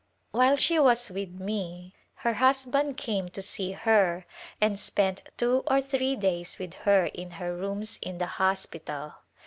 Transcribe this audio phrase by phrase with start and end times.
[0.31, 1.93] While she was with me
[2.25, 4.25] her husband came to see her
[4.59, 9.13] and spent two or three days with her in her rooms in the hospital.